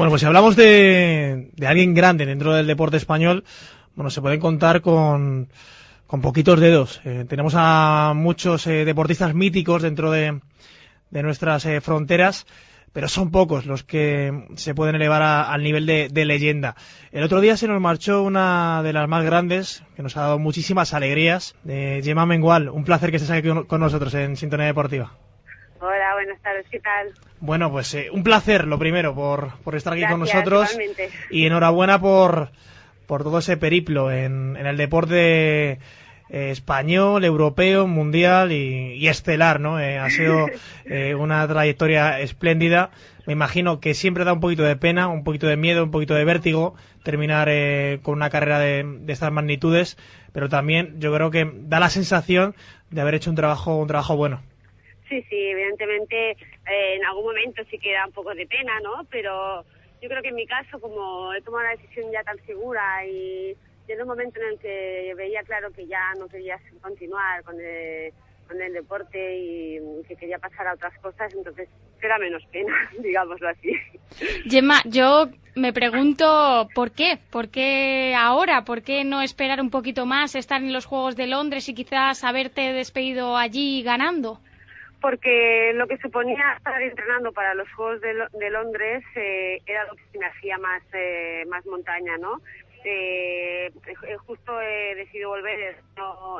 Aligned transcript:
Bueno, 0.00 0.12
pues 0.12 0.20
si 0.20 0.26
hablamos 0.26 0.56
de, 0.56 1.50
de 1.54 1.66
alguien 1.66 1.92
grande 1.92 2.24
dentro 2.24 2.54
del 2.54 2.66
deporte 2.66 2.96
español, 2.96 3.44
bueno, 3.94 4.08
se 4.08 4.22
pueden 4.22 4.40
contar 4.40 4.80
con, 4.80 5.50
con 6.06 6.22
poquitos 6.22 6.58
dedos. 6.58 7.02
Eh, 7.04 7.26
tenemos 7.28 7.52
a 7.54 8.14
muchos 8.16 8.66
eh, 8.66 8.86
deportistas 8.86 9.34
míticos 9.34 9.82
dentro 9.82 10.10
de, 10.10 10.40
de 11.10 11.22
nuestras 11.22 11.66
eh, 11.66 11.82
fronteras, 11.82 12.46
pero 12.94 13.08
son 13.08 13.30
pocos 13.30 13.66
los 13.66 13.82
que 13.84 14.46
se 14.54 14.74
pueden 14.74 14.94
elevar 14.94 15.20
a- 15.20 15.52
al 15.52 15.62
nivel 15.62 15.84
de, 15.84 16.24
leyenda. 16.24 16.76
El 17.12 17.22
otro 17.22 17.42
día 17.42 17.58
se 17.58 17.68
nos 17.68 17.78
marchó 17.78 18.22
una 18.22 18.82
de 18.82 18.94
las 18.94 19.06
más 19.06 19.22
grandes, 19.22 19.82
que 19.96 20.02
nos 20.02 20.16
ha 20.16 20.22
dado 20.22 20.38
muchísimas 20.38 20.94
alegrías, 20.94 21.56
de 21.62 22.00
Gemma 22.02 22.24
Mengual. 22.24 22.70
Un 22.70 22.84
placer 22.84 23.10
que 23.10 23.18
estés 23.18 23.30
aquí 23.32 23.50
con 23.66 23.80
nosotros 23.82 24.14
en 24.14 24.38
Sintonía 24.38 24.64
Deportiva. 24.64 25.12
Buenas 26.20 26.42
tardes, 26.42 26.66
¿qué 26.70 26.80
tal? 26.80 27.14
Bueno, 27.40 27.70
pues 27.70 27.94
eh, 27.94 28.10
un 28.12 28.22
placer, 28.22 28.66
lo 28.66 28.78
primero, 28.78 29.14
por, 29.14 29.56
por 29.64 29.74
estar 29.74 29.94
aquí 29.94 30.04
con 30.04 30.20
nosotros. 30.20 30.70
igualmente. 30.70 31.08
Y 31.30 31.46
enhorabuena 31.46 31.98
por, 31.98 32.50
por 33.06 33.22
todo 33.22 33.38
ese 33.38 33.56
periplo 33.56 34.12
en, 34.12 34.54
en 34.58 34.66
el 34.66 34.76
deporte 34.76 35.70
eh, 35.72 35.78
español, 36.28 37.24
europeo, 37.24 37.86
mundial 37.86 38.52
y, 38.52 38.92
y 38.96 39.08
estelar, 39.08 39.60
¿no? 39.60 39.80
Eh, 39.80 39.96
ha 39.96 40.10
sido 40.10 40.46
eh, 40.84 41.14
una 41.14 41.48
trayectoria 41.48 42.20
espléndida. 42.20 42.90
Me 43.24 43.32
imagino 43.32 43.80
que 43.80 43.94
siempre 43.94 44.24
da 44.24 44.34
un 44.34 44.40
poquito 44.40 44.62
de 44.62 44.76
pena, 44.76 45.08
un 45.08 45.24
poquito 45.24 45.46
de 45.46 45.56
miedo, 45.56 45.82
un 45.82 45.90
poquito 45.90 46.12
de 46.12 46.26
vértigo 46.26 46.74
terminar 47.02 47.48
eh, 47.50 48.00
con 48.02 48.12
una 48.12 48.28
carrera 48.28 48.58
de, 48.58 48.84
de 48.84 49.12
estas 49.14 49.32
magnitudes, 49.32 49.96
pero 50.32 50.50
también 50.50 51.00
yo 51.00 51.14
creo 51.14 51.30
que 51.30 51.50
da 51.62 51.80
la 51.80 51.88
sensación 51.88 52.54
de 52.90 53.00
haber 53.00 53.14
hecho 53.14 53.30
un 53.30 53.36
trabajo, 53.36 53.76
un 53.76 53.88
trabajo 53.88 54.16
bueno. 54.16 54.42
Sí, 55.10 55.22
sí, 55.28 55.36
evidentemente 55.36 56.30
eh, 56.30 56.94
en 56.94 57.04
algún 57.04 57.24
momento 57.24 57.62
sí 57.68 57.78
que 57.80 57.92
da 57.92 58.06
un 58.06 58.12
poco 58.12 58.32
de 58.32 58.46
pena, 58.46 58.78
¿no? 58.80 59.04
Pero 59.10 59.64
yo 60.00 60.08
creo 60.08 60.22
que 60.22 60.28
en 60.28 60.36
mi 60.36 60.46
caso, 60.46 60.80
como 60.80 61.34
he 61.34 61.42
tomado 61.42 61.64
la 61.64 61.76
decisión 61.76 62.12
ya 62.12 62.22
tan 62.22 62.38
segura 62.46 63.04
y 63.04 63.56
en 63.88 64.00
un 64.00 64.06
momento 64.06 64.38
en 64.40 64.52
el 64.52 64.58
que 64.60 65.12
veía 65.16 65.42
claro 65.42 65.72
que 65.72 65.84
ya 65.88 66.14
no 66.16 66.28
quería 66.28 66.60
continuar 66.80 67.42
con 67.42 67.60
el, 67.60 68.12
con 68.46 68.62
el 68.62 68.72
deporte 68.72 69.36
y 69.36 69.80
que 70.06 70.14
quería 70.14 70.38
pasar 70.38 70.68
a 70.68 70.74
otras 70.74 70.96
cosas, 71.00 71.34
entonces 71.34 71.68
era 72.00 72.16
menos 72.18 72.44
pena, 72.52 72.72
digámoslo 73.02 73.48
así. 73.48 73.72
Gemma, 74.48 74.80
yo 74.84 75.28
me 75.56 75.72
pregunto 75.72 76.68
por 76.72 76.92
qué, 76.92 77.18
por 77.30 77.48
qué 77.48 78.14
ahora, 78.16 78.64
por 78.64 78.82
qué 78.82 79.02
no 79.02 79.22
esperar 79.22 79.60
un 79.60 79.70
poquito 79.70 80.06
más, 80.06 80.36
estar 80.36 80.62
en 80.62 80.72
los 80.72 80.86
Juegos 80.86 81.16
de 81.16 81.26
Londres 81.26 81.68
y 81.68 81.74
quizás 81.74 82.22
haberte 82.22 82.72
despedido 82.72 83.36
allí 83.36 83.82
ganando. 83.82 84.38
Porque 85.00 85.72
lo 85.74 85.86
que 85.86 85.98
suponía 85.98 86.54
estar 86.56 86.80
entrenando 86.82 87.32
para 87.32 87.54
los 87.54 87.70
Juegos 87.72 88.00
de, 88.00 88.14
Lo- 88.14 88.28
de 88.28 88.50
Londres 88.50 89.02
eh, 89.16 89.60
era 89.66 89.84
lo 89.84 89.94
que 89.96 90.18
me 90.18 90.26
hacía 90.26 90.58
más, 90.58 90.82
eh, 90.92 91.44
más 91.48 91.64
montaña, 91.66 92.16
¿no? 92.18 92.40
Eh, 92.84 93.66
eh, 94.06 94.16
justo 94.26 94.60
he 94.60 94.94
decidido 94.94 95.28
volver 95.30 95.76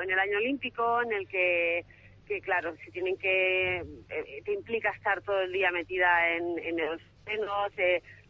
en 0.03 0.11
el 0.11 0.19
año 0.19 0.39
olímpico, 0.39 1.03
en 1.03 1.13
el 1.13 1.29
que, 1.29 1.85
que 2.27 2.41
claro, 2.41 2.75
si 2.85 2.91
tienen 2.91 3.17
que, 3.19 3.77
eh, 4.09 4.43
te 4.45 4.53
implica 4.53 4.91
estar 4.91 5.21
todo 5.23 5.41
el 5.43 5.53
día 5.53 5.71
metida 5.71 6.29
en, 6.35 6.59
en 6.61 6.77
los 6.79 7.01
senos, 7.27 7.73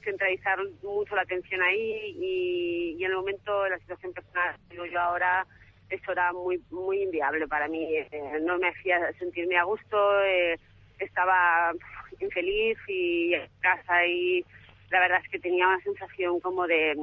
centralizar 0.02 0.58
mucho 0.82 1.14
la 1.14 1.22
atención 1.22 1.62
ahí 1.62 2.16
y, 2.18 2.96
y 2.98 3.04
en 3.04 3.10
el 3.10 3.16
momento 3.16 3.68
la 3.68 3.78
situación 3.78 4.12
personal, 4.12 4.56
digo 4.70 4.86
yo 4.86 4.98
ahora, 4.98 5.46
eso 5.90 6.12
era 6.12 6.32
muy 6.32 6.60
muy 6.70 7.02
inviable 7.02 7.46
para 7.48 7.68
mí. 7.68 7.84
eh, 7.94 8.08
no 8.42 8.58
me 8.58 8.68
hacía 8.68 9.12
sentirme 9.18 9.56
a 9.58 9.64
gusto, 9.64 9.96
eh, 10.24 10.58
estaba 10.98 11.72
infeliz 12.20 12.78
y 12.88 13.34
en 13.34 13.48
casa 13.60 14.06
y 14.06 14.44
la 14.90 15.00
verdad 15.00 15.20
es 15.24 15.30
que 15.30 15.38
tenía 15.38 15.66
una 15.68 15.80
sensación 15.82 16.40
como 16.40 16.66
de, 16.66 16.94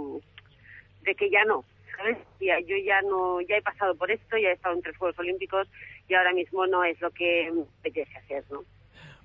de 1.04 1.16
que 1.16 1.30
ya 1.30 1.44
no, 1.46 1.64
¿sabes? 1.98 2.18
Ya- 2.40 2.60
yo 2.60 2.76
ya 2.78 3.02
no, 3.02 3.42
ya 3.42 3.58
he 3.58 3.62
pasado 3.62 3.96
por 3.96 4.12
esto, 4.12 4.38
ya 4.38 4.50
he 4.50 4.54
estado 4.54 4.76
en 4.76 4.82
tres 4.82 4.98
Juegos 4.98 5.18
Olímpicos 5.20 5.68
y 6.08 6.14
ahora 6.14 6.34
mismo 6.34 6.68
no 6.68 6.84
es 6.84 7.00
lo 7.02 7.12
que 7.12 7.52
apetece 7.80 8.18
hacer, 8.18 8.44
¿no? 8.52 8.64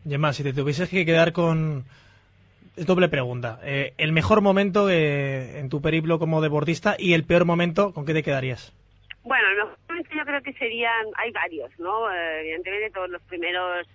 Gemma, 0.09 0.33
si 0.33 0.43
te 0.43 0.53
tuvieses 0.53 0.89
que 0.89 1.05
quedar 1.07 1.33
con... 1.33 1.85
Es 2.77 2.87
doble 2.87 3.09
pregunta. 3.09 3.61
Eh, 3.63 3.93
el 3.99 4.13
mejor 4.13 4.41
momento 4.41 4.89
eh, 4.91 5.59
en 5.59 5.69
tu 5.69 5.83
periplo 5.83 6.19
como 6.19 6.41
deportista 6.41 6.97
y 6.99 7.13
el 7.13 7.25
peor 7.25 7.45
momento, 7.45 7.93
¿con 7.93 8.07
qué 8.07 8.15
te 8.15 8.23
quedarías? 8.23 8.73
Bueno, 9.25 9.47
momento 9.89 10.11
yo 10.17 10.25
creo 10.25 10.43
que 10.43 10.53
serían, 10.55 11.07
hay 11.17 11.31
varios, 11.31 11.71
¿no? 11.79 12.13
Eh, 12.13 12.41
evidentemente 12.41 12.91
todos 12.91 13.09
los 13.09 13.23
primeros, 13.23 13.87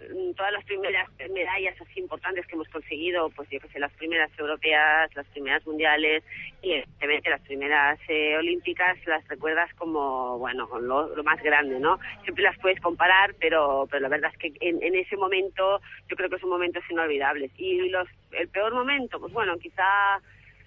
mm, 0.00 0.32
todas 0.32 0.52
las 0.52 0.64
primeras 0.64 1.08
medallas 1.30 1.80
así 1.80 2.00
importantes 2.00 2.44
que 2.46 2.54
hemos 2.56 2.68
conseguido, 2.68 3.30
pues 3.30 3.48
yo 3.48 3.60
que 3.60 3.68
sé, 3.68 3.78
las 3.78 3.92
primeras 3.92 4.36
europeas, 4.36 5.14
las 5.14 5.26
primeras 5.28 5.64
mundiales 5.64 6.24
y 6.62 6.72
evidentemente 6.72 7.30
las 7.30 7.40
primeras 7.42 8.00
eh, 8.08 8.36
olímpicas 8.36 8.98
las 9.06 9.26
recuerdas 9.28 9.72
como, 9.74 10.38
bueno, 10.38 10.68
lo, 10.80 11.14
lo 11.14 11.22
más 11.22 11.40
grande, 11.44 11.78
¿no? 11.78 12.00
Siempre 12.24 12.42
las 12.42 12.58
puedes 12.58 12.80
comparar, 12.80 13.36
pero, 13.38 13.86
pero 13.88 14.02
la 14.02 14.08
verdad 14.08 14.32
es 14.32 14.38
que 14.38 14.52
en, 14.66 14.82
en 14.82 14.96
ese 14.96 15.16
momento 15.16 15.80
yo 16.08 16.16
creo 16.16 16.28
que 16.28 16.40
son 16.40 16.50
momentos 16.50 16.82
inolvidables. 16.90 17.52
Y 17.56 17.88
los, 17.88 18.08
el 18.32 18.48
peor 18.48 18.74
momento, 18.74 19.20
pues 19.20 19.32
bueno, 19.32 19.56
quizá... 19.58 20.20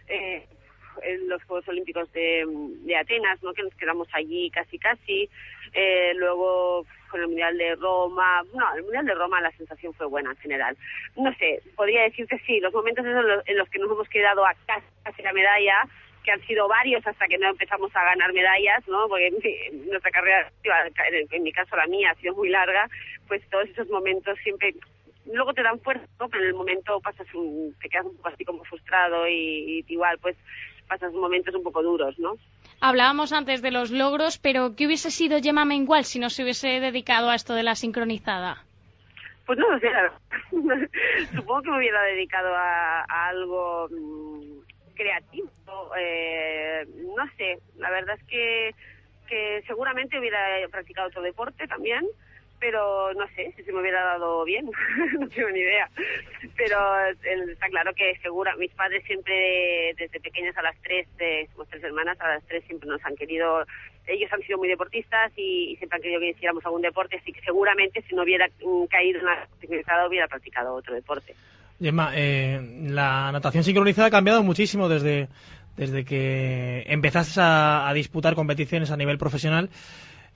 Eh, 0.08 0.46
en 1.04 1.28
los 1.30 1.44
Juegos 1.44 1.68
Olímpicos 1.68 2.12
de, 2.14 2.46
Atenas, 3.00 3.42
¿no? 3.44 3.54
que 3.54 3.64
nos 3.64 3.74
quedamos 3.76 4.08
allí 4.14 4.50
casi 4.52 4.78
casi. 4.80 5.30
Eh, 5.74 6.14
luego 6.16 6.86
con 7.10 7.22
el 7.22 7.28
Mundial 7.28 7.58
de 7.58 7.76
Roma. 7.76 8.44
No, 8.54 8.76
el 8.76 8.84
Mundial 8.84 9.06
de 9.06 9.14
Roma 9.16 9.42
la 9.42 9.52
sensación 9.52 9.94
fue 9.94 10.06
buena 10.08 10.32
en 10.32 10.38
general. 10.38 10.78
No 11.16 11.34
sé, 11.36 11.62
podría 11.76 12.04
decir 12.04 12.28
que 12.28 12.40
sí, 12.40 12.60
los 12.60 12.74
momentos 12.74 13.06
en 13.06 13.14
los, 13.28 13.48
en 13.48 13.58
los 13.58 13.70
que 13.70 13.80
nos 13.80 13.92
hemos 13.92 14.08
quedado 14.10 14.46
a 14.46 14.54
casi, 14.66 14.86
casi 15.04 15.22
la 15.22 15.34
medalla, 15.34 15.84
que 16.24 16.32
han 16.32 16.42
sido 16.48 16.68
varios 16.68 17.06
hasta 17.06 17.28
que 17.28 17.38
no 17.38 17.50
empezamos 17.50 17.96
a 17.96 18.04
ganar 18.04 18.34
medallas, 18.34 18.88
¿no? 18.88 19.08
Porque 19.08 19.32
mi- 19.32 19.80
nuestra 19.92 20.10
carrera, 20.12 20.50
en 21.32 21.44
mi 21.44 21.52
caso 21.52 21.76
la 21.76 21.86
mía, 21.88 22.12
ha 22.12 22.16
sido 22.16 22.34
muy 22.36 22.50
larga, 22.50 22.90
pues 23.28 23.42
todos 23.50 23.70
esos 23.70 23.88
momentos 23.90 24.38
siempre 24.44 24.74
luego 25.32 25.54
te 25.54 25.64
dan 25.64 25.80
fuerza, 25.80 26.06
¿no? 26.20 26.30
pero 26.30 26.44
en 26.44 26.50
el 26.50 26.56
momento 26.56 27.00
pasas 27.02 27.28
un, 27.34 27.76
te 27.82 27.90
quedas 27.90 28.06
un 28.06 28.16
poco 28.18 28.30
así 28.30 28.46
como 28.46 28.64
frustrado 28.64 29.28
y, 29.28 29.84
y 29.88 29.94
igual 29.94 30.18
pues 30.20 30.36
pasas 30.88 31.14
momentos 31.14 31.54
un 31.56 31.64
poco 31.64 31.82
duros, 31.82 32.18
¿no? 32.20 32.36
Hablábamos 32.82 33.34
antes 33.34 33.62
de 33.62 33.72
los 33.72 33.92
logros, 33.92 34.38
pero 34.38 34.76
¿qué 34.76 34.86
hubiese 34.86 35.12
sido 35.12 35.40
Gemma 35.42 35.66
Mengual 35.66 36.06
si 36.06 36.20
no 36.20 36.30
se 36.30 36.44
hubiese 36.44 36.80
dedicado 36.80 37.30
a 37.30 37.36
esto 37.36 37.54
de 37.54 37.64
la 37.64 37.76
sincronizada? 37.76 38.64
Pues 39.46 39.60
no 39.60 39.70
lo 39.70 39.80
sé, 39.80 39.88
verdad. 39.88 40.20
supongo 41.36 41.62
que 41.62 41.72
me 41.72 41.78
hubiera 41.78 42.02
dedicado 42.04 42.54
a, 42.56 43.02
a 43.08 43.28
algo 43.30 43.88
mm, 43.90 44.94
creativo, 44.96 45.50
eh, 45.98 46.86
no 47.16 47.26
sé, 47.38 47.60
la 47.78 47.92
verdad 47.92 48.16
es 48.20 48.24
que, 48.28 48.76
que 49.28 49.64
seguramente 49.68 50.20
hubiera 50.20 50.40
practicado 50.72 51.08
otro 51.08 51.22
deporte 51.22 51.68
también, 51.68 52.06
pero 52.66 53.14
no 53.14 53.28
sé 53.36 53.54
si 53.56 53.62
se 53.62 53.72
me 53.72 53.80
hubiera 53.82 54.04
dado 54.04 54.44
bien, 54.44 54.66
no 55.20 55.30
tengo 55.30 55.50
ni 55.52 55.60
idea. 55.60 55.88
Pero 56.58 56.78
eh, 57.00 57.52
está 57.52 57.68
claro 57.68 57.94
que 57.94 58.18
segura, 58.24 58.56
mis 58.56 58.72
padres 58.72 59.04
siempre 59.06 59.94
desde 59.96 60.20
pequeñas 60.20 60.58
a 60.58 60.64
las 60.64 60.76
tres, 60.82 61.08
de, 61.18 61.48
somos 61.52 61.68
tres 61.68 61.84
hermanas, 61.84 62.20
a 62.20 62.28
las 62.28 62.44
tres 62.46 62.64
siempre 62.66 62.90
nos 62.90 63.06
han 63.06 63.16
querido, 63.16 63.64
ellos 64.08 64.34
han 64.34 64.42
sido 64.42 64.58
muy 64.58 64.68
deportistas 64.68 65.32
y, 65.36 65.76
siempre 65.78 65.98
han 65.98 66.02
querido 66.02 66.20
que 66.20 66.30
hiciéramos 66.30 66.66
algún 66.66 66.82
deporte, 66.82 67.18
así 67.18 67.32
que 67.32 67.42
seguramente 67.42 68.02
si 68.10 68.16
no 68.16 68.24
hubiera 68.24 68.48
mm, 68.48 68.86
caído 68.86 69.20
en 69.20 69.26
la 69.26 69.48
sincronizada 69.60 70.08
hubiera 70.08 70.28
practicado 70.28 70.74
otro 70.74 70.96
deporte. 70.96 71.36
Gemma, 71.80 72.14
eh, 72.16 72.60
la 72.90 73.32
natación 73.32 73.64
sincronizada 73.64 74.08
ha 74.08 74.12
cambiado 74.12 74.42
muchísimo 74.42 74.90
desde, 74.90 75.28
desde 75.78 76.04
que 76.04 76.84
empezaste 76.88 77.42
a 77.42 77.92
disputar 77.94 78.34
competiciones 78.34 78.90
a 78.90 78.98
nivel 78.98 79.20
profesional. 79.20 79.70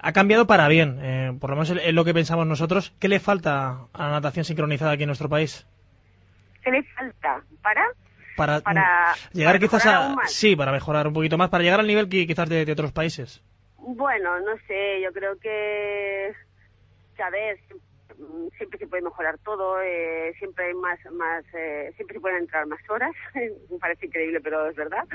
Ha 0.01 0.13
cambiado 0.13 0.47
para 0.47 0.67
bien, 0.69 0.97
eh, 1.01 1.37
por 1.39 1.49
lo 1.49 1.57
menos 1.57 1.69
es 1.71 1.93
lo 1.93 2.05
que 2.05 2.13
pensamos 2.13 2.47
nosotros. 2.47 2.93
¿Qué 2.99 3.09
le 3.09 3.19
falta 3.19 3.87
a 3.91 4.03
la 4.05 4.11
natación 4.11 4.45
sincronizada 4.45 4.91
aquí 4.93 5.03
en 5.03 5.07
nuestro 5.07 5.27
país? 5.29 5.67
¿Qué 6.63 6.71
le 6.71 6.83
falta? 6.83 7.43
¿Para? 7.61 7.83
Para, 8.37 8.61
Para- 8.61 9.13
mm, 9.13 9.37
llegar 9.37 9.53
para 9.55 9.59
quizás 9.59 9.85
mejorar 9.85 10.15
a... 10.23 10.27
Sí, 10.27 10.55
para 10.55 10.71
mejorar 10.71 11.07
un 11.07 11.13
poquito 11.13 11.37
más, 11.37 11.49
para 11.49 11.63
llegar 11.63 11.81
al 11.81 11.87
nivel 11.87 12.07
que 12.07 12.25
quizás 12.25 12.47
de, 12.47 12.63
de 12.65 12.71
otros 12.71 12.93
países. 12.93 13.43
Bueno, 13.77 14.39
no 14.39 14.55
sé, 14.67 15.01
yo 15.03 15.11
creo 15.11 15.37
que, 15.39 16.31
a 17.21 17.29
ver, 17.29 17.59
siempre 18.57 18.79
se 18.79 18.87
puede 18.87 19.03
mejorar 19.03 19.37
todo, 19.39 19.81
eh, 19.81 20.33
siempre 20.37 20.65
hay 20.65 20.73
más, 20.73 20.99
más, 21.11 21.43
eh, 21.53 21.91
siempre 21.95 22.15
se 22.15 22.21
pueden 22.21 22.39
entrar 22.39 22.65
más 22.67 22.79
horas, 22.89 23.13
me 23.35 23.77
parece 23.79 24.07
increíble, 24.07 24.39
pero 24.41 24.67
es 24.67 24.75
verdad, 24.75 25.05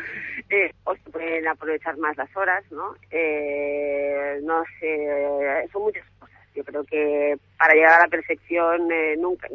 eh, 0.50 0.72
o 0.84 0.94
se 0.94 1.10
pueden 1.10 1.46
aprovechar 1.46 1.96
más 1.98 2.16
las 2.16 2.34
horas, 2.36 2.64
¿no? 2.70 2.94
Eh, 3.10 4.40
no 4.42 4.64
sé, 4.80 5.68
son 5.72 5.82
muchas 5.82 6.04
cosas. 6.18 6.34
Yo 6.54 6.62
creo 6.64 6.84
que 6.84 7.36
para 7.58 7.74
llegar 7.74 8.00
a 8.00 8.04
la 8.04 8.08
perfección 8.08 8.90
eh, 8.92 9.16
nunca 9.18 9.48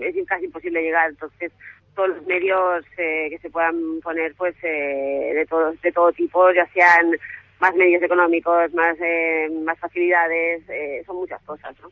es 0.00 0.26
casi 0.26 0.46
imposible 0.46 0.82
llegar, 0.82 1.10
entonces 1.10 1.52
todos 1.94 2.10
los 2.10 2.26
medios 2.26 2.84
eh, 2.96 3.28
que 3.30 3.38
se 3.38 3.50
puedan 3.50 4.00
poner, 4.00 4.34
pues 4.34 4.54
de 4.62 5.46
todos, 5.48 5.80
de 5.80 5.92
todo 5.92 6.12
tipo, 6.12 6.50
ya 6.52 6.66
sean 6.72 7.12
más 7.60 7.74
medios 7.74 8.02
económicos, 8.02 8.72
más, 8.74 8.96
eh, 9.00 9.48
más 9.64 9.78
facilidades, 9.78 10.62
eh, 10.68 11.02
son 11.06 11.16
muchas 11.16 11.40
cosas, 11.42 11.74
¿no? 11.80 11.90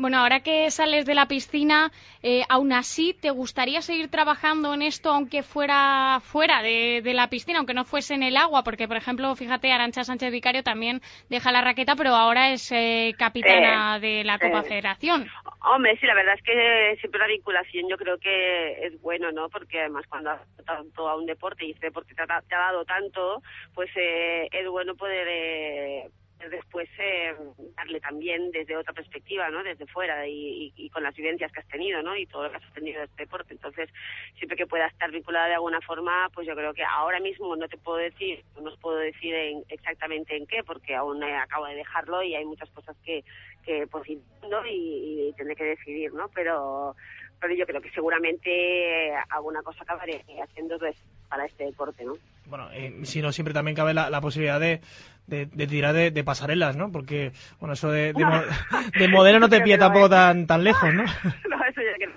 Bueno, 0.00 0.16
ahora 0.16 0.40
que 0.40 0.70
sales 0.70 1.04
de 1.04 1.14
la 1.14 1.26
piscina, 1.26 1.92
eh, 2.22 2.40
aún 2.48 2.72
así, 2.72 3.12
¿te 3.12 3.28
gustaría 3.28 3.82
seguir 3.82 4.08
trabajando 4.08 4.72
en 4.72 4.80
esto 4.80 5.10
aunque 5.10 5.42
fuera 5.42 6.20
fuera 6.22 6.62
de, 6.62 7.02
la 7.12 7.28
piscina, 7.28 7.58
aunque 7.58 7.74
no 7.74 7.84
fuese 7.84 8.14
en 8.14 8.22
el 8.22 8.38
agua? 8.38 8.64
Porque, 8.64 8.88
por 8.88 8.96
ejemplo, 8.96 9.36
fíjate, 9.36 9.70
Arancha 9.70 10.02
Sánchez 10.02 10.32
Vicario 10.32 10.62
también 10.62 11.02
deja 11.28 11.52
la 11.52 11.60
raqueta, 11.60 11.96
pero 11.96 12.14
ahora 12.14 12.50
es 12.50 12.72
eh, 12.72 13.14
capitana 13.18 13.98
de 14.00 14.24
la 14.24 14.38
Copa 14.38 14.62
Federación. 14.62 15.28
Hombre, 15.60 15.98
sí, 16.00 16.06
la 16.06 16.14
verdad 16.14 16.34
es 16.34 16.42
que 16.44 16.96
siempre 17.00 17.20
la 17.20 17.26
vinculación 17.26 17.86
yo 17.86 17.98
creo 17.98 18.16
que 18.16 18.86
es 18.86 18.98
bueno, 19.02 19.30
¿no? 19.32 19.50
Porque 19.50 19.80
además 19.80 20.06
cuando 20.08 20.30
has 20.30 20.40
tanto 20.64 21.10
a 21.10 21.16
un 21.16 21.26
deporte 21.26 21.66
y 21.66 21.72
este 21.72 21.88
deporte 21.88 22.14
te 22.14 22.22
ha, 22.22 22.58
dado 22.58 22.86
tanto, 22.86 23.42
pues 23.74 23.90
eh, 23.96 24.48
es 24.50 24.66
bueno 24.66 24.94
poder 24.94 25.28
eh, 25.28 26.08
después 26.48 26.88
eh, 26.98 27.34
darle 27.76 28.00
también 28.00 28.50
desde 28.50 28.76
otra 28.76 28.92
perspectiva, 28.92 29.50
¿no? 29.50 29.62
Desde 29.62 29.86
fuera 29.86 30.26
y, 30.26 30.72
y, 30.76 30.88
con 30.90 31.02
las 31.02 31.14
vivencias 31.14 31.52
que 31.52 31.60
has 31.60 31.68
tenido, 31.68 32.02
¿no? 32.02 32.16
Y 32.16 32.26
todo 32.26 32.44
lo 32.44 32.50
que 32.50 32.56
has 32.56 32.72
tenido 32.72 33.00
de 33.00 33.06
este 33.06 33.24
deporte. 33.24 33.52
Entonces, 33.52 33.90
siempre 34.36 34.56
que 34.56 34.66
pueda 34.66 34.86
estar 34.86 35.10
vinculada 35.10 35.48
de 35.48 35.54
alguna 35.54 35.80
forma, 35.80 36.28
pues 36.32 36.46
yo 36.46 36.54
creo 36.54 36.72
que 36.72 36.84
ahora 36.84 37.20
mismo 37.20 37.54
no 37.56 37.68
te 37.68 37.76
puedo 37.76 37.98
decir, 37.98 38.42
no 38.60 38.70
os 38.70 38.78
puedo 38.78 38.98
decir 38.98 39.34
exactamente 39.68 40.36
en 40.36 40.46
qué, 40.46 40.62
porque 40.64 40.94
aún 40.94 41.22
acabo 41.22 41.66
de 41.66 41.74
dejarlo 41.74 42.22
y 42.22 42.34
hay 42.34 42.44
muchas 42.44 42.70
cosas 42.70 42.96
que, 43.04 43.24
que 43.64 43.86
pues, 43.86 44.08
¿no? 44.48 44.66
y, 44.66 45.28
y 45.28 45.32
tendré 45.36 45.56
que 45.56 45.64
decidir, 45.64 46.12
¿no? 46.14 46.28
Pero, 46.34 46.96
pero 47.40 47.54
yo 47.54 47.66
creo 47.66 47.80
que 47.80 47.90
seguramente 47.90 49.12
alguna 49.30 49.62
cosa 49.62 49.82
acabaré 49.82 50.22
haciendo 50.42 50.78
pues, 50.78 50.96
para 51.28 51.46
este 51.46 51.64
deporte, 51.64 52.04
¿no? 52.04 52.14
Bueno, 52.46 52.68
eh, 52.72 53.00
si 53.04 53.22
no, 53.22 53.32
siempre 53.32 53.54
también 53.54 53.76
cabe 53.76 53.94
la, 53.94 54.20
posibilidad 54.20 54.60
de, 54.60 54.80
de, 55.26 55.66
tirar 55.66 55.94
de, 55.94 56.24
pasarelas, 56.24 56.76
¿no? 56.76 56.90
Porque, 56.90 57.32
bueno, 57.60 57.74
eso 57.74 57.90
de, 57.90 58.12
de, 58.12 59.08
modelo 59.08 59.38
no 59.38 59.48
te 59.48 59.60
pilla 59.60 59.78
tampoco 59.78 60.10
tan, 60.10 60.46
tan 60.46 60.64
lejos, 60.64 60.92
¿no? 60.92 61.04
no, 61.48 61.64
eso 61.64 61.80
ya 61.80 61.96
que... 61.98 62.10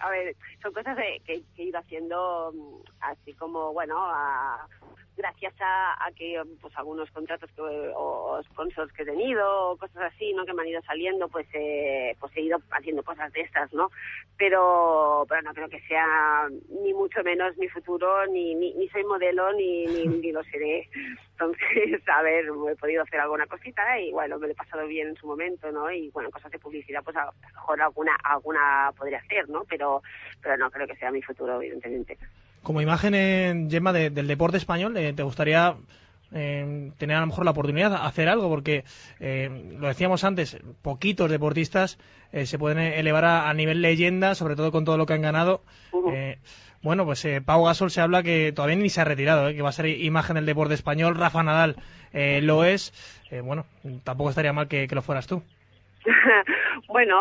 A 0.00 0.10
ver, 0.10 0.36
son 0.60 0.72
cosas 0.72 0.96
que, 1.24 1.42
que 1.56 1.62
he 1.62 1.66
ido 1.66 1.78
haciendo 1.78 2.52
mm, 2.52 2.90
así 3.00 3.32
como, 3.34 3.72
bueno, 3.72 3.96
a 3.98 4.66
gracias 5.16 5.54
a, 5.60 6.10
que 6.16 6.40
pues 6.60 6.76
algunos 6.76 7.10
contratos 7.10 7.50
que, 7.52 7.62
o 7.94 8.40
sponsors 8.44 8.92
que 8.92 9.02
he 9.02 9.06
tenido 9.06 9.70
o 9.70 9.76
cosas 9.76 10.12
así 10.14 10.32
no 10.32 10.44
que 10.44 10.52
me 10.52 10.62
han 10.62 10.68
ido 10.68 10.82
saliendo 10.82 11.28
pues 11.28 11.46
eh, 11.54 12.16
pues 12.20 12.36
he 12.36 12.42
ido 12.42 12.58
haciendo 12.70 13.02
cosas 13.02 13.32
de 13.32 13.40
estas 13.40 13.72
no 13.72 13.90
pero 14.36 15.24
pero 15.28 15.42
no 15.42 15.54
creo 15.54 15.68
que 15.68 15.80
sea 15.82 16.48
ni 16.82 16.92
mucho 16.94 17.22
menos 17.22 17.56
mi 17.56 17.68
futuro 17.68 18.26
ni 18.26 18.54
ni, 18.54 18.88
soy 18.88 19.04
modelo 19.04 19.52
ni, 19.52 19.86
ni, 19.86 20.32
lo 20.32 20.42
seré. 20.44 20.88
Entonces 21.32 22.08
a 22.08 22.22
ver 22.22 22.46
he 22.70 22.76
podido 22.76 23.02
hacer 23.02 23.20
alguna 23.20 23.46
cosita 23.46 23.98
y 23.98 24.12
bueno 24.12 24.38
me 24.38 24.46
lo 24.46 24.52
he 24.52 24.56
pasado 24.56 24.86
bien 24.86 25.08
en 25.08 25.16
su 25.16 25.26
momento 25.26 25.70
no 25.70 25.90
y 25.90 26.10
bueno 26.10 26.30
cosas 26.30 26.50
de 26.50 26.58
publicidad 26.58 27.02
pues 27.02 27.16
a 27.16 27.26
lo 27.26 27.32
mejor 27.40 27.82
alguna 27.82 28.16
alguna 28.24 28.92
podría 28.96 29.18
hacer 29.18 29.48
no 29.48 29.64
pero 29.64 30.02
pero 30.42 30.56
no 30.56 30.70
creo 30.70 30.86
que 30.86 30.96
sea 30.96 31.10
mi 31.10 31.22
futuro 31.22 31.56
evidentemente 31.56 32.18
como 32.64 32.80
imagen, 32.80 33.14
en 33.14 33.70
Gemma, 33.70 33.92
del 33.92 34.26
deporte 34.26 34.56
español, 34.56 34.96
eh, 34.96 35.12
¿te 35.12 35.22
gustaría 35.22 35.76
eh, 36.32 36.90
tener 36.98 37.16
a 37.16 37.20
lo 37.20 37.26
mejor 37.26 37.44
la 37.44 37.52
oportunidad 37.52 37.90
de 37.90 37.96
hacer 37.98 38.28
algo? 38.28 38.48
Porque, 38.48 38.82
eh, 39.20 39.76
lo 39.78 39.86
decíamos 39.86 40.24
antes, 40.24 40.58
poquitos 40.82 41.30
deportistas 41.30 41.98
se 42.32 42.58
pueden 42.58 42.78
elevar 42.78 43.24
a, 43.24 43.54
nivel 43.54 43.80
leyenda, 43.80 44.34
sobre 44.34 44.56
todo 44.56 44.72
con 44.72 44.84
todo 44.84 44.96
lo 44.96 45.06
que 45.06 45.12
han 45.12 45.22
ganado. 45.22 45.62
bueno, 46.82 47.04
pues 47.04 47.24
Pau 47.44 47.64
Gasol 47.64 47.92
se 47.92 48.00
habla 48.00 48.24
que 48.24 48.50
todavía 48.50 48.74
ni 48.74 48.88
se 48.88 49.02
ha 49.02 49.04
retirado, 49.04 49.52
que 49.52 49.62
va 49.62 49.68
a 49.68 49.72
ser 49.72 49.86
imagen 49.86 50.34
del 50.34 50.44
deporte 50.44 50.74
español. 50.74 51.14
Rafa 51.14 51.44
Nadal 51.44 51.76
lo 52.12 52.64
es. 52.64 52.92
bueno, 53.44 53.66
tampoco 54.02 54.30
estaría 54.30 54.52
mal 54.52 54.66
que, 54.66 54.88
que 54.88 54.96
lo 54.96 55.02
fueras 55.02 55.28
tú. 55.28 55.44
bueno, 56.88 57.14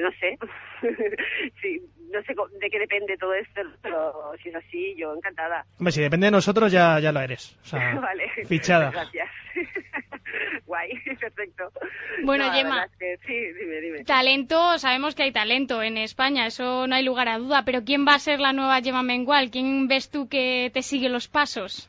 no 0.00 0.10
sé. 0.18 0.36
sí, 1.62 1.80
no 2.12 2.22
sé 2.22 2.34
de 2.60 2.70
qué 2.70 2.78
depende 2.78 3.16
todo 3.16 3.34
esto, 3.34 3.60
pero 3.82 4.32
si 4.42 4.48
es 4.48 4.54
así, 4.54 4.94
yo 4.96 5.14
encantada. 5.14 5.64
Hombre, 5.78 5.92
si 5.92 6.00
depende 6.00 6.26
de 6.26 6.30
nosotros, 6.30 6.70
ya, 6.72 6.98
ya 7.00 7.12
lo 7.12 7.20
eres. 7.20 7.56
vale. 7.72 8.30
Fichada. 8.46 8.90
Gracias. 8.90 9.28
Guay, 10.66 10.90
perfecto. 11.20 11.70
Bueno, 12.24 12.52
Gemma, 12.52 12.88
sí, 12.98 13.34
dime, 13.58 13.80
dime. 13.80 14.04
talento, 14.04 14.78
sabemos 14.78 15.14
que 15.14 15.24
hay 15.24 15.32
talento 15.32 15.82
en 15.82 15.96
España, 15.96 16.46
eso 16.46 16.86
no 16.86 16.94
hay 16.94 17.04
lugar 17.04 17.28
a 17.28 17.38
duda, 17.38 17.64
pero 17.64 17.84
¿quién 17.84 18.06
va 18.06 18.14
a 18.14 18.18
ser 18.18 18.40
la 18.40 18.52
nueva 18.52 18.80
Gemma 18.80 19.02
Mengual? 19.02 19.50
¿Quién 19.50 19.88
ves 19.88 20.10
tú 20.10 20.28
que 20.28 20.70
te 20.72 20.82
sigue 20.82 21.08
los 21.08 21.28
pasos? 21.28 21.88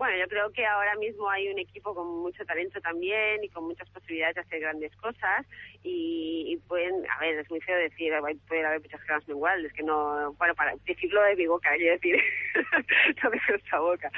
Bueno, 0.00 0.16
yo 0.16 0.28
creo 0.28 0.50
que 0.50 0.64
ahora 0.64 0.94
mismo 0.96 1.28
hay 1.28 1.50
un 1.50 1.58
equipo 1.58 1.94
con 1.94 2.22
mucho 2.22 2.42
talento 2.46 2.80
también 2.80 3.44
y 3.44 3.50
con 3.50 3.64
muchas 3.64 3.86
posibilidades 3.90 4.36
de 4.36 4.40
hacer 4.40 4.60
grandes 4.60 4.96
cosas 4.96 5.44
y, 5.82 6.58
pueden, 6.68 7.04
a 7.10 7.20
ver, 7.20 7.38
es 7.38 7.50
muy 7.50 7.60
feo 7.60 7.76
decir, 7.76 8.10
puede 8.48 8.64
haber 8.64 8.80
muchas 8.80 9.02
gemas 9.02 9.28
igual, 9.28 9.66
es 9.66 9.74
que 9.74 9.82
no, 9.82 10.32
bueno, 10.38 10.54
para 10.54 10.74
decirlo 10.86 11.22
de 11.24 11.36
mi 11.36 11.46
boca, 11.46 11.68
quiero 11.76 11.92
decir, 11.92 12.16
no 13.22 13.28
me 13.28 13.40
esta 13.54 13.78
boca, 13.78 14.10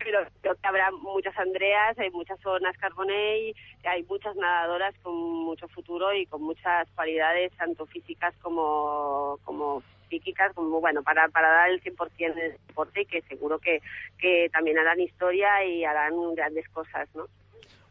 pero 0.00 0.26
creo 0.40 0.56
que 0.56 0.66
habrá 0.66 0.90
muchas 0.90 1.38
Andreas, 1.38 1.96
hay 2.00 2.10
muchas 2.10 2.40
zonas 2.40 2.76
Carbonell, 2.78 3.54
hay 3.84 4.02
muchas 4.08 4.34
nadadoras 4.34 4.96
con 5.04 5.14
mucho 5.14 5.68
futuro 5.68 6.12
y 6.14 6.26
con 6.26 6.42
muchas 6.42 6.88
cualidades, 6.96 7.52
tanto 7.52 7.86
físicas 7.86 8.34
como, 8.42 9.38
como 9.44 9.84
psíquicas, 10.08 10.52
como 10.54 10.80
bueno, 10.80 11.02
para, 11.02 11.28
para 11.28 11.48
dar 11.50 11.70
el 11.70 11.82
100% 11.82 12.34
del 12.34 12.56
deporte 12.66 13.02
y 13.02 13.06
que 13.06 13.22
seguro 13.22 13.58
que, 13.58 13.80
que 14.18 14.48
también 14.52 14.78
harán 14.78 15.00
historia 15.00 15.64
y 15.64 15.84
harán 15.84 16.34
grandes 16.34 16.68
cosas, 16.70 17.08
¿no? 17.14 17.26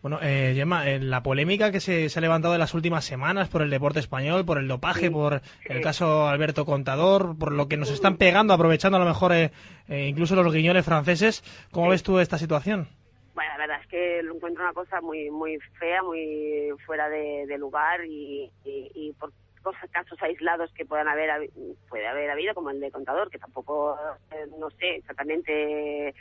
Bueno, 0.02 0.20
eh, 0.22 0.54
Gemma, 0.56 0.90
en 0.90 1.10
la 1.10 1.24
polémica 1.24 1.72
que 1.72 1.80
se, 1.80 2.08
ha 2.16 2.22
levantado 2.22 2.54
en 2.54 2.60
las 2.60 2.74
últimas 2.74 3.04
semanas 3.04 3.50
por 3.50 3.62
el 3.62 3.70
deporte 3.70 4.00
español, 4.00 4.46
por 4.46 4.58
el 4.60 4.68
dopaje, 4.68 5.10
por 5.10 5.42
el 5.66 5.82
caso 5.82 6.28
Alberto 6.28 6.66
Contador, 6.66 7.38
por 7.38 7.52
lo 7.52 7.68
que 7.68 7.78
nos 7.78 7.90
están 7.90 8.18
pegando, 8.18 8.54
aprovechando 8.54 8.98
a 8.98 9.02
lo 9.02 9.08
mejor 9.08 9.34
eh, 9.34 9.52
eh, 9.90 10.08
incluso 10.08 10.36
los 10.36 10.54
guiñones 10.54 10.86
franceses, 10.86 11.44
¿cómo 11.72 11.90
ves 11.90 12.04
tú 12.04 12.20
esta 12.20 12.38
situación? 12.38 12.88
Bueno, 13.34 13.52
la 13.54 13.58
verdad 13.58 13.82
es 13.82 13.88
que 13.88 14.22
lo 14.24 14.36
encuentro 14.36 14.64
una 14.64 14.74
cosa 14.74 15.02
muy 15.02 15.30
muy 15.32 15.58
fea, 15.80 16.04
muy 16.04 16.70
fuera 16.86 17.10
de, 17.10 17.58
lugar 17.58 18.06
y, 18.06 18.52
y, 18.64 18.92
y 18.94 19.14
por 19.14 19.32
casos 19.92 20.22
aislados 20.22 20.72
que 20.74 20.86
puedan 20.86 21.08
haber 21.08 21.50
puede 21.90 22.08
haber 22.08 22.30
habido 22.30 22.54
como 22.54 22.70
el 22.70 22.80
de 22.80 22.92
contador 22.92 23.30
que 23.30 23.40
tampoco 23.40 23.98
eh, 24.32 24.46
no 24.60 24.70
sé 24.72 24.96
exactamente 24.96 26.14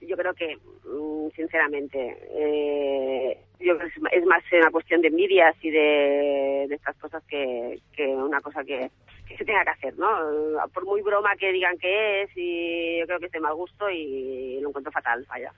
yo 0.00 0.16
creo 0.16 0.34
que 0.34 0.56
mm, 0.56 1.30
sinceramente 1.34 2.16
eh, 2.30 3.38
yo 3.60 3.76
creo 3.76 3.90
que 3.90 4.16
es 4.16 4.24
más 4.26 4.42
una 4.52 4.70
cuestión 4.70 5.00
de 5.00 5.08
envidias 5.08 5.56
y 5.62 5.70
de, 5.70 6.64
estas 6.64 6.96
cosas 6.96 7.22
que, 7.24 7.80
que 7.92 8.06
una 8.06 8.40
cosa 8.40 8.64
que, 8.64 8.90
se 9.36 9.44
tenga 9.44 9.62
que 9.62 9.70
hacer, 9.70 9.98
¿no? 9.98 10.08
Por 10.72 10.84
muy 10.86 11.02
broma 11.02 11.36
que 11.36 11.52
digan 11.52 11.76
que 11.78 12.22
es, 12.22 12.30
y 12.34 12.98
yo 12.98 13.06
creo 13.06 13.20
que 13.20 13.26
es 13.26 13.32
de 13.32 13.40
mal 13.40 13.54
gusto 13.54 13.90
y 13.90 14.58
lo 14.60 14.70
encuentro 14.70 14.90
fatal, 14.90 15.24
vaya. 15.28 15.52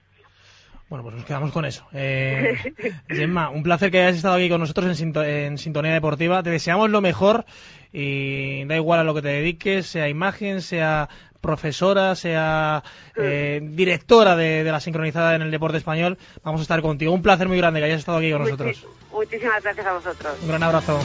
Bueno, 0.90 1.04
pues 1.04 1.14
nos 1.14 1.24
quedamos 1.24 1.52
con 1.52 1.64
eso. 1.64 1.86
Eh, 1.92 2.58
Gemma, 3.08 3.48
un 3.48 3.62
placer 3.62 3.92
que 3.92 4.00
hayas 4.00 4.16
estado 4.16 4.34
aquí 4.34 4.48
con 4.48 4.60
nosotros 4.60 5.00
en, 5.00 5.56
Sintonía 5.56 5.92
Deportiva. 5.92 6.42
Te 6.42 6.50
deseamos 6.50 6.90
lo 6.90 7.00
mejor 7.00 7.44
y 7.92 8.64
da 8.64 8.74
igual 8.74 8.98
a 8.98 9.04
lo 9.04 9.14
que 9.14 9.22
te 9.22 9.28
dediques, 9.28 9.86
sea 9.86 10.08
imagen, 10.08 10.60
sea 10.60 11.08
profesora, 11.40 12.16
sea 12.16 12.82
eh, 13.14 13.60
directora 13.62 14.34
de, 14.34 14.64
la 14.64 14.80
sincronizada 14.80 15.36
en 15.36 15.42
el 15.42 15.52
deporte 15.52 15.78
español. 15.78 16.18
Vamos 16.42 16.60
a 16.60 16.62
estar 16.62 16.82
contigo. 16.82 17.12
Un 17.12 17.22
placer 17.22 17.46
muy 17.46 17.56
grande 17.56 17.78
que 17.78 17.86
hayas 17.86 18.00
estado 18.00 18.18
aquí 18.18 18.32
con 18.32 18.42
nosotros. 18.42 18.84
Muchísimas 19.12 19.62
gracias 19.62 19.86
a 19.86 19.92
vosotros. 19.92 20.38
Un 20.42 20.48
gran 20.48 20.62
abrazo. 20.64 21.00